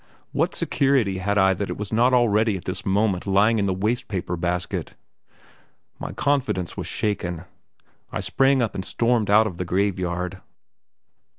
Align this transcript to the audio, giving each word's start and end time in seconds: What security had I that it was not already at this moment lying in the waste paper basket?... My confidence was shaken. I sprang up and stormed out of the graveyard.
What 0.31 0.55
security 0.55 1.19
had 1.19 1.37
I 1.37 1.53
that 1.53 1.69
it 1.69 1.77
was 1.77 1.93
not 1.93 2.11
already 2.11 2.57
at 2.57 2.65
this 2.65 2.87
moment 2.87 3.27
lying 3.27 3.59
in 3.59 3.67
the 3.67 3.71
waste 3.75 4.07
paper 4.07 4.35
basket?... 4.35 4.95
My 5.99 6.11
confidence 6.11 6.75
was 6.75 6.87
shaken. 6.87 7.43
I 8.11 8.19
sprang 8.21 8.63
up 8.63 8.73
and 8.73 8.83
stormed 8.83 9.29
out 9.29 9.45
of 9.45 9.57
the 9.57 9.63
graveyard. 9.65 10.41